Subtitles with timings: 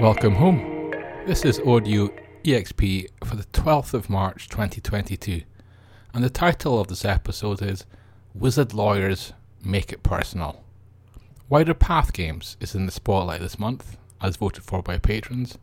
[0.00, 0.92] Welcome home.
[1.26, 2.08] This is Audio
[2.44, 5.42] EXP for the 12th of March 2022,
[6.14, 7.84] and the title of this episode is
[8.32, 9.32] Wizard Lawyers
[9.64, 10.62] Make It Personal.
[11.48, 15.58] Wider Path Games is in the spotlight this month, as voted for by patrons,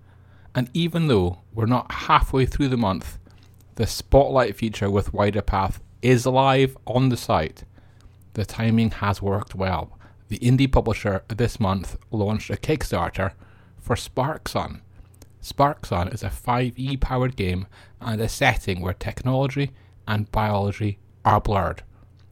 [0.53, 3.17] and even though we're not halfway through the month,
[3.75, 7.63] the spotlight feature with Wider Path is live on the site.
[8.33, 9.97] The timing has worked well.
[10.27, 13.31] The indie publisher this month launched a Kickstarter
[13.85, 14.81] for Sparksun.
[15.43, 17.67] Sparksun is a 5e powered game
[18.01, 19.73] and a setting where technology
[20.07, 21.83] and biology are blurred.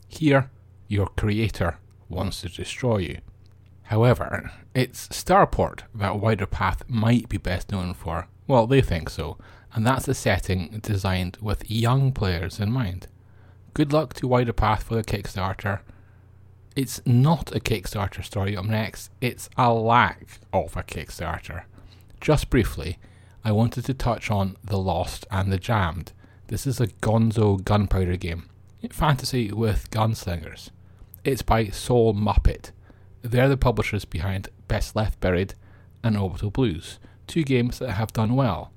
[0.08, 0.49] Here,
[0.88, 1.77] your creator
[2.09, 3.17] wants to destroy you.
[3.84, 8.27] However, it's Starport that Wider Path might be best known for.
[8.47, 9.38] Well, they think so,
[9.73, 13.08] and that's a setting designed with young players in mind.
[13.75, 15.81] Good luck to Wider Path for the Kickstarter.
[16.75, 21.65] It's not a Kickstarter story up next, it's a lack of a Kickstarter.
[22.19, 22.97] Just briefly,
[23.43, 26.13] I wanted to touch on The Lost and The Jammed.
[26.47, 28.49] This is a gonzo gunpowder game,
[28.89, 30.71] fantasy with gunslingers.
[31.23, 32.71] It's by Soul Muppet.
[33.21, 35.53] They're the publishers behind Best Left Buried
[36.03, 38.71] and Orbital Blues, two games that have done well.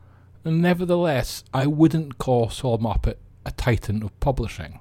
[0.45, 3.17] Nevertheless, I wouldn't call Soul Muppet
[3.47, 4.81] a titan of publishing.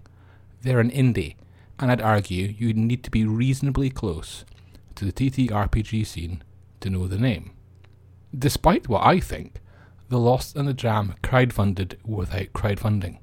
[0.63, 1.35] They're an indie,
[1.79, 4.45] and I'd argue you'd need to be reasonably close
[4.95, 6.43] to the TTRPG scene
[6.79, 7.51] to know the name.
[8.37, 9.61] Despite what I think,
[10.09, 13.19] The Lost and the Jam crowdfunded without crowdfunding.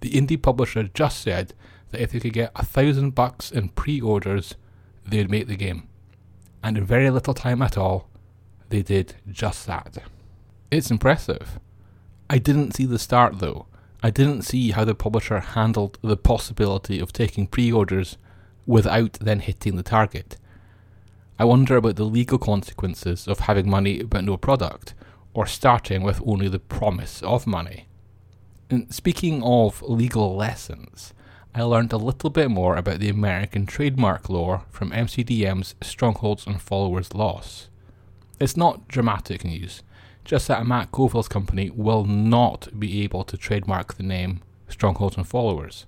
[0.00, 1.54] The indie publisher just said
[1.90, 4.54] that if they could get a thousand bucks in pre orders,
[5.06, 5.88] they'd make the game.
[6.62, 8.08] And in very little time at all,
[8.68, 9.98] they did just that.
[10.70, 11.58] It's impressive.
[12.28, 13.66] I didn't see the start though.
[14.02, 18.16] I didn't see how the publisher handled the possibility of taking pre orders
[18.66, 20.36] without then hitting the target.
[21.38, 24.94] I wonder about the legal consequences of having money but no product,
[25.34, 27.88] or starting with only the promise of money.
[28.70, 31.14] And speaking of legal lessons,
[31.54, 36.60] I learned a little bit more about the American trademark law from MCDM's Strongholds and
[36.60, 37.68] Followers loss.
[38.38, 39.82] It's not dramatic news,
[40.28, 45.26] just that Matt Colville's company will not be able to trademark the name Strongholds and
[45.26, 45.86] Followers.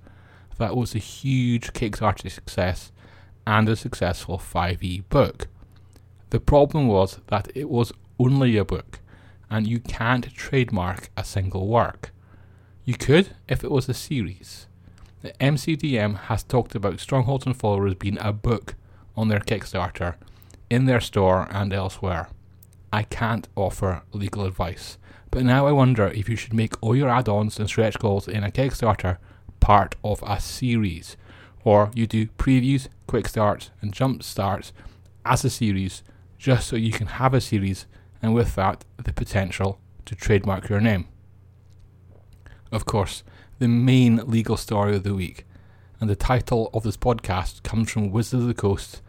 [0.57, 2.91] That was a huge Kickstarter success
[3.47, 5.49] and a successful 5e book.
[6.31, 9.01] The problem was that it was only a book,
[9.51, 12.11] and you can't trademark a single work.
[12.87, 14.67] You could if it was a series.
[15.21, 18.75] The MCDM has talked about Strongholds and Followers being a book
[19.15, 20.15] on their Kickstarter,
[20.71, 22.31] in their store, and elsewhere.
[22.93, 24.99] I can't offer legal advice,
[25.31, 28.27] but now I wonder if you should make all your add ons and stretch goals
[28.27, 29.19] in a Kickstarter
[29.61, 31.17] part of a series,
[31.65, 34.73] or you do previews, quick starts, and jump starts
[35.25, 36.03] as a series
[36.39, 37.87] just so you can have a series
[38.23, 41.07] and with that the potential to trademark your name.
[42.73, 43.23] Of course,
[43.59, 45.47] the main legal story of the week,
[46.01, 49.03] and the title of this podcast comes from Wizards of the Coast.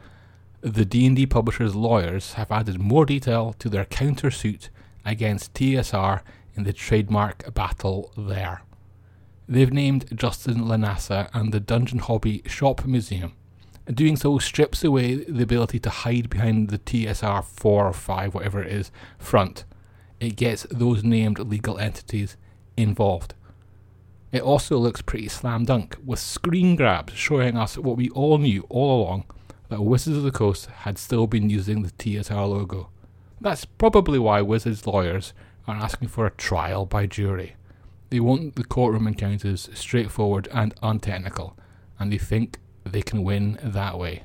[0.62, 4.70] The D&D publisher's lawyers have added more detail to their countersuit
[5.04, 6.22] against TSR
[6.54, 8.62] in the trademark battle there.
[9.50, 13.34] They've named Justin LaNasa and the Dungeon Hobby Shop Museum.
[13.92, 18.62] Doing so strips away the ability to hide behind the TSR 4 or 5, whatever
[18.62, 19.66] it is, front.
[20.20, 22.38] It gets those named legal entities
[22.78, 23.34] involved.
[24.32, 28.64] It also looks pretty slam dunk, with screen grabs showing us what we all knew
[28.70, 29.26] all along
[29.72, 32.90] that Wizards of the Coast had still been using the TSR logo.
[33.40, 35.34] That's probably why Wizards lawyers
[35.66, 37.56] are asking for a trial by jury.
[38.10, 41.58] They want the courtroom encounters straightforward and untechnical,
[41.98, 44.24] and they think they can win that way.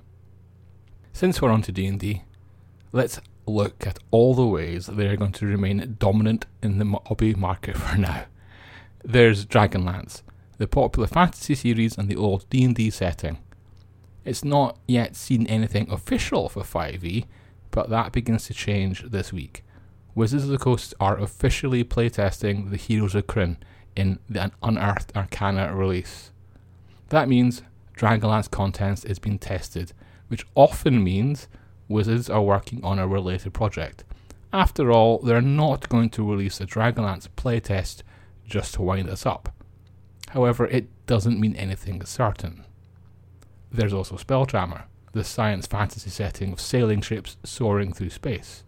[1.13, 2.25] Since we're on to D&D,
[2.91, 7.35] let's look at all the ways they are going to remain dominant in the hobby
[7.35, 8.25] market for now.
[9.05, 10.23] There's Dragonlance,
[10.59, 13.39] the popular fantasy series and the old D&D setting.
[14.27, 17.27] It's not yet seen anything official for 5e,
[17.71, 19.63] but that begins to change this week.
[20.17, 23.57] Wizards of the Coast are officially playtesting the Heroes of Krynn
[23.95, 26.33] in the Unearthed Arcana release.
[27.11, 27.63] That means
[27.97, 29.93] Dragonlance content is being tested,
[30.27, 31.47] which often means
[31.87, 34.03] Wizards are working on a related project.
[34.53, 38.03] After all, they're not going to release a Dragonlance playtest
[38.45, 39.55] just to wind us up.
[40.31, 42.65] However, it doesn't mean anything is certain.
[43.77, 48.65] There's also Spelljammer, the science fantasy setting of sailing ships soaring through space.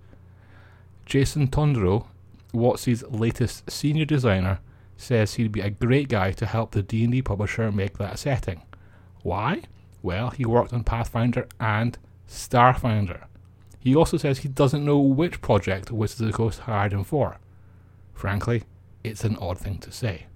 [1.06, 2.08] Jason Tondro,
[2.52, 4.60] WotC's latest senior designer,
[4.98, 8.60] says he'd be a great guy to help the D&D publisher make that setting.
[9.22, 9.62] Why?
[10.02, 11.96] Well, he worked on Pathfinder and
[12.28, 13.24] Starfinder.
[13.80, 17.38] He also says he doesn't know which project Wizards of the Coast hired him for.
[18.12, 18.64] Frankly,
[19.02, 20.26] it's an odd thing to say.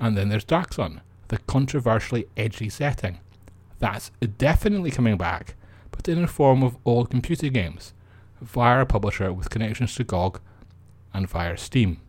[0.00, 3.18] And then there's Dark Sun, the controversially edgy setting.
[3.82, 5.56] That's definitely coming back,
[5.90, 7.94] but in the form of old computer games,
[8.40, 10.40] via a publisher with connections to GOG
[11.12, 12.00] and via Steam.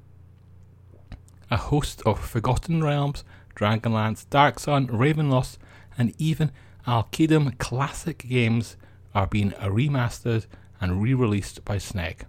[1.50, 3.24] A host of Forgotten Realms,
[3.56, 5.58] Dragonlance, Dark Sun, Ravenloft,
[5.98, 6.52] and even
[6.86, 8.78] Arcanum classic games
[9.16, 10.46] are being remastered
[10.80, 12.26] and re-released by SNEG.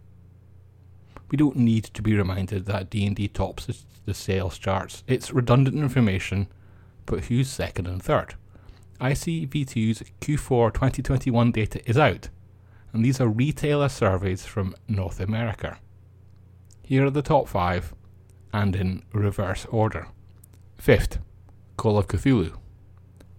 [1.31, 5.05] We don't need to be reminded that D&D tops the sales charts.
[5.07, 6.49] It's redundant information,
[7.05, 8.37] but who's second and third?
[9.01, 12.29] ICV2's Q4 2021 data is out,
[12.93, 15.79] and these are retailer surveys from North America.
[16.83, 17.95] Here are the top five,
[18.53, 20.09] and in reverse order.
[20.77, 21.19] Fifth,
[21.77, 22.57] Call of Cthulhu.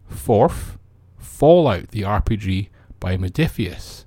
[0.08, 0.78] Fourth,
[1.18, 2.70] Fallout the RPG
[3.00, 4.06] by Modiphius.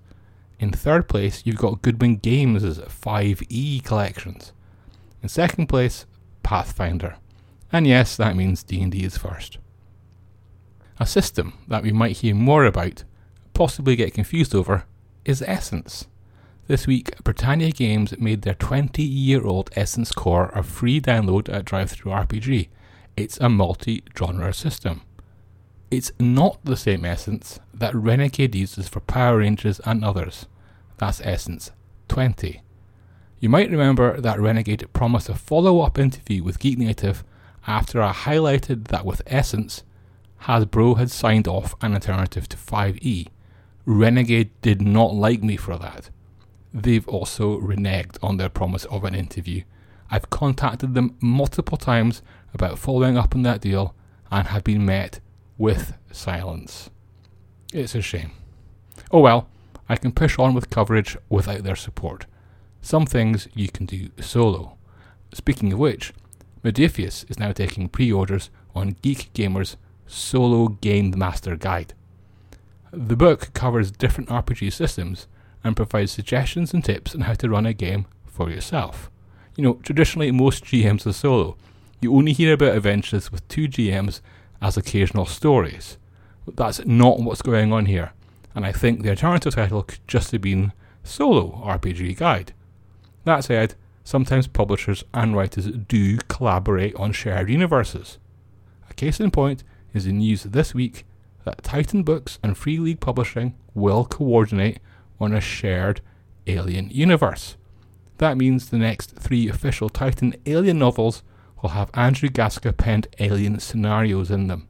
[0.58, 4.52] In third place, you've got Goodman Games' 5e collections.
[5.22, 6.04] In second place,
[6.42, 7.16] Pathfinder.
[7.72, 9.58] And yes, that means D&D is first.
[11.00, 13.04] A system that we might hear more about,
[13.54, 14.84] possibly get confused over,
[15.24, 16.06] is Essence.
[16.66, 21.64] This week, Britannia Games made their 20 year old Essence Core a free download at
[21.64, 22.68] DriveThruRPG.
[23.16, 25.02] It's a multi genre system.
[25.90, 30.46] It's not the same Essence that Renegade uses for Power Rangers and others.
[30.98, 31.70] That's Essence
[32.08, 32.60] 20.
[33.40, 37.22] You might remember that Renegade promised a follow up interview with Geek Native
[37.66, 39.84] after I highlighted that with Essence,
[40.42, 43.28] Hasbro had signed off an alternative to 5e.
[43.84, 46.10] Renegade did not like me for that.
[46.72, 49.62] They've also reneged on their promise of an interview.
[50.10, 52.22] I've contacted them multiple times
[52.54, 53.94] about following up on that deal
[54.30, 55.20] and have been met
[55.56, 56.90] with silence.
[57.72, 58.32] It's a shame.
[59.10, 59.48] Oh well,
[59.88, 62.26] I can push on with coverage without their support.
[62.80, 64.76] Some things you can do solo.
[65.32, 66.12] Speaking of which,
[66.64, 69.76] Modiphius is now taking pre orders on Geek Gamer's
[70.08, 71.94] Solo Game Master Guide.
[72.92, 75.28] The book covers different RPG systems
[75.62, 79.10] and provides suggestions and tips on how to run a game for yourself.
[79.56, 81.56] You know, traditionally most GMs are solo.
[82.00, 84.20] You only hear about adventures with two GMs
[84.62, 85.98] as occasional stories.
[86.44, 88.12] But that's not what's going on here,
[88.54, 90.72] and I think the alternative title could just have been
[91.04, 92.54] Solo RPG Guide.
[93.24, 93.74] That said,
[94.04, 98.18] sometimes publishers and writers do collaborate on shared universes.
[98.88, 99.64] A case in point
[99.94, 101.04] is the news this week
[101.44, 104.80] that Titan Books and Free League Publishing will coordinate
[105.20, 106.00] on a shared
[106.46, 107.56] alien universe.
[108.18, 111.22] That means the next three official Titan alien novels
[111.62, 114.68] will have Andrew Gaska penned alien scenarios in them.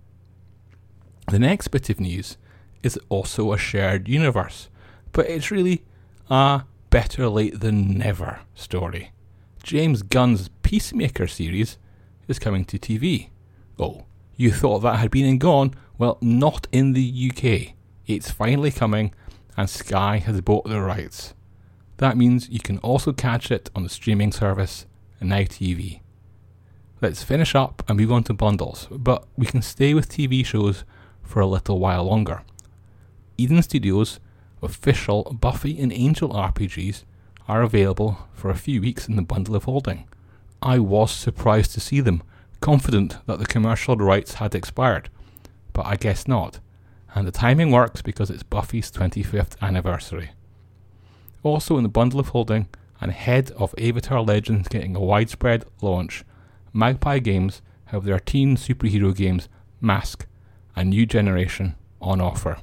[1.30, 2.38] The next bit of news
[2.82, 4.68] is also a shared universe,
[5.12, 5.84] but it's really
[6.30, 9.12] a better late than never story.
[9.62, 11.76] James Gunn's Peacemaker series
[12.28, 13.30] is coming to TV.
[13.78, 14.04] Oh,
[14.38, 15.74] you thought that had been and gone?
[15.98, 17.74] Well, not in the UK.
[18.06, 19.12] It's finally coming,
[19.56, 21.34] and Sky has bought the rights.
[21.96, 24.86] That means you can also catch it on the streaming service
[25.20, 26.00] Now TV.
[27.02, 30.84] Let's finish up and move on to bundles, but we can stay with TV shows
[31.20, 32.42] for a little while longer.
[33.36, 34.20] Eden Studios'
[34.62, 37.02] official Buffy and Angel RPGs
[37.48, 40.06] are available for a few weeks in the bundle of holding.
[40.62, 42.22] I was surprised to see them,
[42.60, 45.10] confident that the commercial rights had expired,
[45.72, 46.60] but I guess not,
[47.14, 50.30] and the timing works because it's Buffy's 25th anniversary.
[51.42, 52.68] Also in the bundle of holding,
[53.00, 56.24] and ahead of Avatar Legends getting a widespread launch,
[56.72, 59.48] Magpie Games have their teen superhero games
[59.80, 60.26] Mask,
[60.74, 62.58] a new generation, on offer.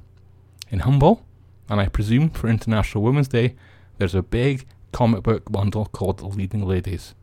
[0.70, 1.25] In Humble,
[1.70, 3.56] and I presume for International Women's Day,
[3.98, 7.16] there's a big comic book bundle called Leading Ladies.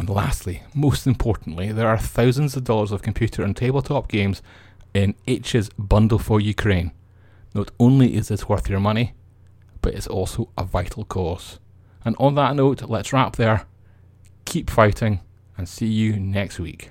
[0.00, 4.42] And lastly, most importantly, there are thousands of dollars of computer and tabletop games
[4.92, 6.90] in Itch's Bundle for Ukraine.
[7.54, 9.14] Not only is this worth your money,
[9.82, 11.60] but it's also a vital cause.
[12.04, 13.66] And on that note, let's wrap there
[14.50, 15.20] keep fighting,
[15.56, 16.90] and see you next week.